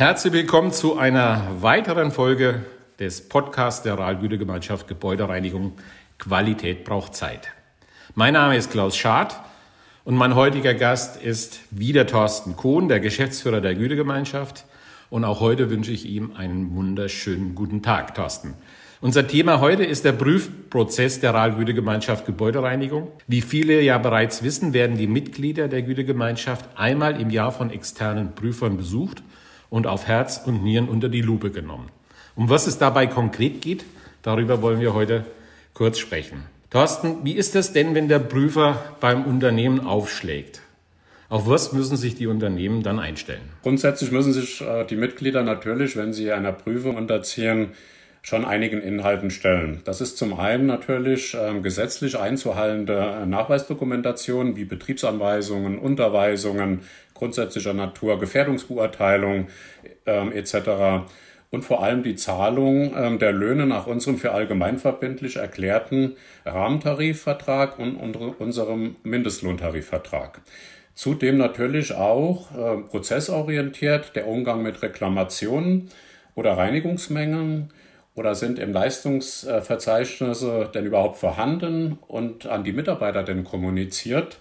[0.00, 2.64] Herzlich willkommen zu einer weiteren Folge
[2.98, 5.74] des Podcasts der Rahlgütegemeinschaft Gebäudereinigung.
[6.18, 7.48] Qualität braucht Zeit.
[8.14, 9.38] Mein Name ist Klaus Schad
[10.04, 14.64] und mein heutiger Gast ist wieder Thorsten Kohn, der Geschäftsführer der Gütegemeinschaft.
[15.10, 18.54] Und auch heute wünsche ich ihm einen wunderschönen guten Tag, Thorsten.
[19.02, 23.08] Unser Thema heute ist der Prüfprozess der Rahlgütegemeinschaft Gebäudereinigung.
[23.26, 28.34] Wie viele ja bereits wissen, werden die Mitglieder der Gütegemeinschaft einmal im Jahr von externen
[28.34, 29.22] Prüfern besucht
[29.70, 31.88] und auf Herz und Nieren unter die Lupe genommen.
[32.36, 33.84] Um was es dabei konkret geht,
[34.22, 35.24] darüber wollen wir heute
[35.72, 36.42] kurz sprechen.
[36.70, 40.60] Thorsten, wie ist das denn, wenn der Prüfer beim Unternehmen aufschlägt?
[41.28, 43.48] Auf was müssen sich die Unternehmen dann einstellen?
[43.62, 47.70] Grundsätzlich müssen sich äh, die Mitglieder natürlich, wenn sie einer Prüfung unterziehen,
[48.22, 49.80] schon einigen Inhalten stellen.
[49.84, 56.80] Das ist zum einen natürlich äh, gesetzlich einzuhallende Nachweisdokumentation wie Betriebsanweisungen, Unterweisungen,
[57.14, 59.48] grundsätzlicher Natur, Gefährdungsbeurteilung
[60.06, 61.06] ähm, etc.
[61.50, 67.96] Und vor allem die Zahlung ähm, der Löhne nach unserem für allgemeinverbindlich erklärten Rahmentarifvertrag und
[67.96, 70.40] unserem Mindestlohntarifvertrag.
[70.94, 75.88] Zudem natürlich auch äh, prozessorientiert der Umgang mit Reklamationen
[76.34, 77.72] oder Reinigungsmengen
[78.14, 84.38] oder sind im Leistungsverzeichnisse denn überhaupt vorhanden und an die Mitarbeiter denn kommuniziert?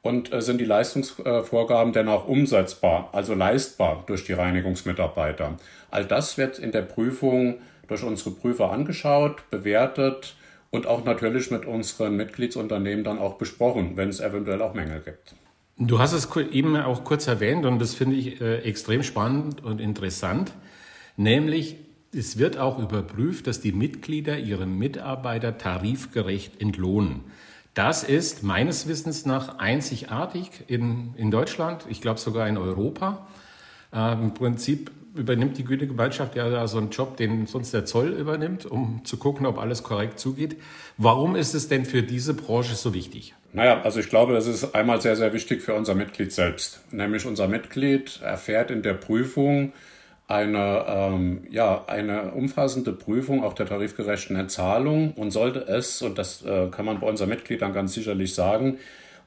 [0.00, 5.56] Und äh, sind die Leistungsvorgaben denn auch umsetzbar, also leistbar durch die Reinigungsmitarbeiter?
[5.90, 10.36] All das wird in der Prüfung durch unsere Prüfer angeschaut, bewertet
[10.70, 15.34] und auch natürlich mit unseren Mitgliedsunternehmen dann auch besprochen, wenn es eventuell auch Mängel gibt.
[15.78, 19.80] Du hast es eben auch kurz erwähnt und das finde ich äh, extrem spannend und
[19.80, 20.52] interessant,
[21.16, 21.76] nämlich
[22.12, 27.24] es wird auch überprüft, dass die Mitglieder ihre Mitarbeiter tarifgerecht entlohnen.
[27.74, 33.28] Das ist meines Wissens nach einzigartig in, in Deutschland, ich glaube sogar in Europa.
[33.92, 38.66] Äh, Im Prinzip übernimmt die Gütegemeinschaft ja so einen Job, den sonst der Zoll übernimmt,
[38.66, 40.56] um zu gucken, ob alles korrekt zugeht.
[40.96, 43.34] Warum ist es denn für diese Branche so wichtig?
[43.52, 46.80] Naja, also ich glaube, das ist einmal sehr, sehr wichtig für unser Mitglied selbst.
[46.92, 49.72] Nämlich unser Mitglied erfährt in der Prüfung,
[50.28, 55.12] eine, ähm, ja, eine umfassende Prüfung auch der tarifgerechten Entzahlung.
[55.14, 58.78] Und sollte es, und das äh, kann man bei unseren Mitgliedern ganz sicherlich sagen,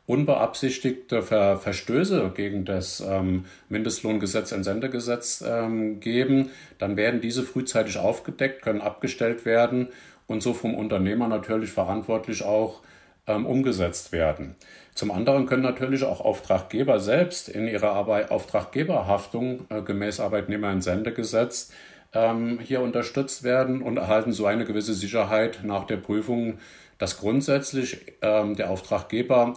[0.05, 8.61] unbeabsichtigte Ver Verstöße gegen das ähm, Mindestlohngesetz, Entsendegesetz ähm, geben, dann werden diese frühzeitig aufgedeckt,
[8.61, 9.87] können abgestellt werden
[10.27, 12.81] und so vom Unternehmer natürlich verantwortlich auch
[13.27, 14.55] umgesetzt werden.
[14.93, 21.71] Zum anderen können natürlich auch Auftraggeber selbst in ihrer Arbeit, Auftraggeberhaftung äh, gemäß Arbeitnehmerentsendegesetz
[22.13, 26.59] ähm, hier unterstützt werden und erhalten so eine gewisse Sicherheit nach der Prüfung,
[26.97, 29.53] dass grundsätzlich ähm, der Auftraggeber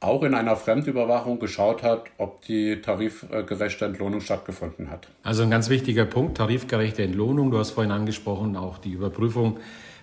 [0.00, 5.06] auch in einer Fremdüberwachung geschaut hat, ob die tarifgerechte Entlohnung stattgefunden hat.
[5.22, 7.52] Also ein ganz wichtiger Punkt, tarifgerechte Entlohnung.
[7.52, 9.58] Du hast vorhin angesprochen, auch die Überprüfung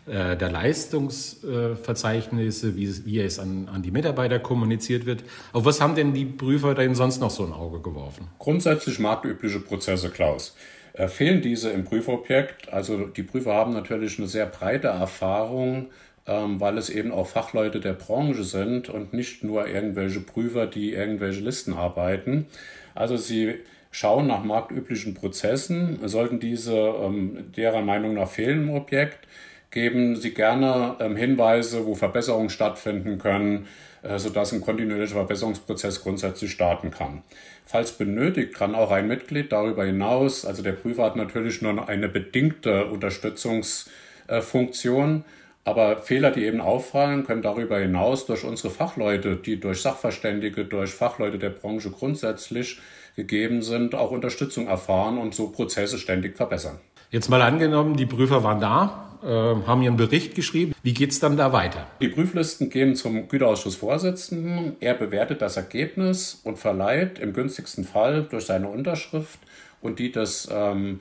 [0.09, 5.24] äh, der Leistungsverzeichnisse, wie, wie es an, an die Mitarbeiter kommuniziert wird.
[5.53, 8.28] Auf was haben denn die Prüfer denn sonst noch so ein Auge geworfen?
[8.40, 10.56] Grundsätzlich marktübliche Prozesse, Klaus.
[10.94, 12.74] Äh, fehlen diese im Prüfobjekt?
[12.74, 15.88] Also die Prüfer haben natürlich eine sehr breite Erfahrung,
[16.26, 20.94] ähm, weil es eben auch Fachleute der Branche sind und nicht nur irgendwelche Prüfer, die
[20.94, 22.47] irgendwelche Listen arbeiten.
[22.96, 23.56] Also sie
[23.91, 26.00] schauen nach marktüblichen Prozessen.
[26.08, 29.28] Sollten diese ähm, derer Meinung nach fehlen im Objekt,
[29.72, 33.68] geben Sie gerne ähm, Hinweise, wo Verbesserungen stattfinden können,
[34.02, 37.22] äh, sodass ein kontinuierlicher Verbesserungsprozess grundsätzlich starten kann.
[37.66, 42.09] Falls benötigt, kann auch ein Mitglied darüber hinaus, also der Prüfer hat natürlich nur eine
[42.09, 45.24] bedingte Unterstützungsfunktion,
[45.66, 50.91] aber Fehler, die eben auffallen, können darüber hinaus durch unsere Fachleute, die durch Sachverständige, durch
[50.91, 52.79] Fachleute der Branche grundsätzlich
[53.16, 56.79] gegeben sind, auch Unterstützung erfahren und so Prozesse ständig verbessern.
[57.12, 60.74] Jetzt mal angenommen, die Prüfer waren da, äh, haben ihren Bericht geschrieben.
[60.84, 61.88] Wie geht es dann da weiter?
[62.02, 64.78] Die Prüflisten gehen zum Güterausschussvorsitzenden.
[64.79, 69.40] Er bewertet das Ergebnis und verleiht im günstigsten Fall durch seine Unterschrift
[69.82, 70.99] und die des ähm,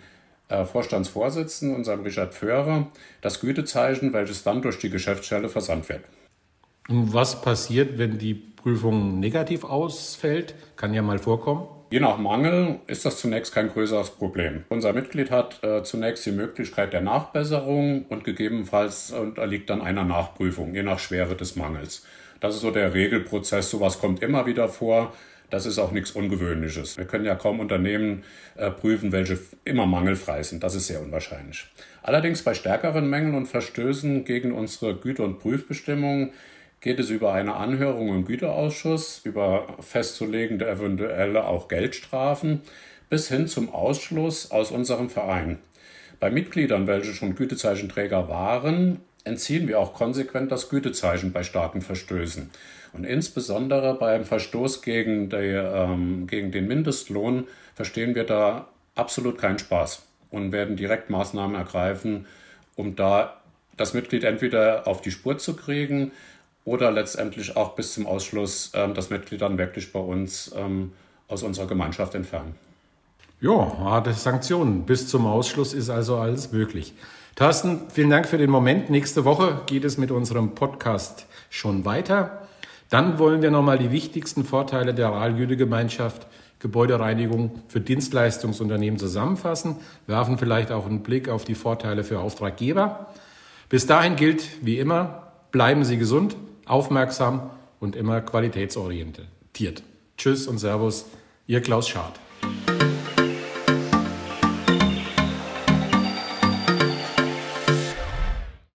[0.49, 2.89] äh, Vorstandsvorsitzenden, unserem Richard Föhrer,
[3.21, 6.03] das Gütezeichen, welches dann durch die Geschäftsstelle versandt wird.
[6.89, 10.55] Und was passiert, wenn die Prüfung negativ ausfällt?
[10.77, 11.67] Kann ja mal vorkommen.
[11.91, 14.65] Je nach Mangel ist das zunächst kein größeres Problem.
[14.69, 20.75] Unser Mitglied hat äh, zunächst die Möglichkeit der Nachbesserung und gegebenenfalls unterliegt dann einer Nachprüfung,
[20.75, 22.05] je nach Schwere des Mangels.
[22.41, 23.71] Das ist so der Regelprozess.
[23.71, 25.15] Sowas kommt immer wieder vor.
[25.49, 26.99] Das ist auch nichts Ungewöhnliches.
[26.99, 28.23] Wir können ja kaum Unternehmen
[28.57, 30.63] äh, prüfen, welche immer mangelfrei sind.
[30.63, 31.69] Das ist sehr unwahrscheinlich.
[32.03, 36.33] Allerdings bei stärkeren Mängeln und Verstößen gegen unsere Güter- und Prüfbestimmungen
[36.81, 42.61] geht es über eine Anhörung im Güterausschuss, über festzulegende eventuelle auch Geldstrafen
[43.11, 45.59] bis hin zum Ausschluss aus unserem Verein.
[46.21, 52.51] Bei Mitgliedern, welche schon Gütezeichenträger waren, entziehen wir auch konsequent das Gütezeichen bei starken Verstößen.
[52.93, 59.59] Und insbesondere beim Verstoß gegen, die, ähm, gegen den Mindestlohn verstehen wir da absolut keinen
[59.59, 62.27] Spaß und werden direkt Maßnahmen ergreifen,
[62.75, 63.41] um da
[63.77, 66.13] das Mitglied entweder auf die Spur zu kriegen
[66.69, 70.93] oder letztendlich auch bis zum Ausschluss ähm, das Mitglied dann wirklich bei uns ähm,
[71.27, 72.55] aus unserer Gemeinschaft entfernen.
[73.41, 74.85] Ja, harte Sanktionen.
[74.85, 76.93] Bis zum Ausschluss ist also alles möglich.
[77.37, 78.91] Thorsten, vielen Dank für den Moment.
[78.91, 82.43] Nächste Woche geht es mit unserem Podcast schon weiter.
[82.91, 86.27] Dann wollen wir nochmal die wichtigsten Vorteile der Realgütegemeinschaft
[86.59, 89.77] Gebäudereinigung für Dienstleistungsunternehmen zusammenfassen,
[90.07, 93.07] werfen vielleicht auch einen Blick auf die Vorteile für Auftraggeber.
[93.69, 96.37] Bis dahin gilt, wie immer, bleiben Sie gesund,
[96.69, 97.51] aufmerksam
[97.81, 99.83] und immer qualitätsorientiert.
[100.17, 101.07] Tschüss und Servus,
[101.47, 102.13] Ihr Klaus Schad.